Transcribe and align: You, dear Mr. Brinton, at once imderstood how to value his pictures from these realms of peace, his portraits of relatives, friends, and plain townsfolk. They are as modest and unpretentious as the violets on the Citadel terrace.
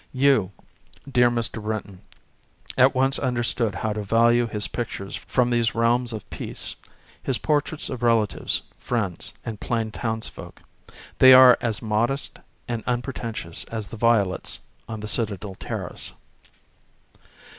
You, 0.13 0.51
dear 1.07 1.29
Mr. 1.29 1.61
Brinton, 1.61 2.01
at 2.75 2.95
once 2.95 3.19
imderstood 3.19 3.75
how 3.85 3.93
to 3.93 4.01
value 4.01 4.47
his 4.47 4.67
pictures 4.67 5.15
from 5.15 5.51
these 5.51 5.75
realms 5.75 6.11
of 6.11 6.27
peace, 6.31 6.75
his 7.21 7.37
portraits 7.37 7.87
of 7.87 8.01
relatives, 8.01 8.63
friends, 8.79 9.31
and 9.45 9.61
plain 9.61 9.91
townsfolk. 9.91 10.63
They 11.19 11.33
are 11.33 11.55
as 11.61 11.83
modest 11.83 12.39
and 12.67 12.83
unpretentious 12.87 13.63
as 13.65 13.89
the 13.89 13.95
violets 13.97 14.57
on 14.89 15.01
the 15.01 15.07
Citadel 15.07 15.53
terrace. 15.53 16.13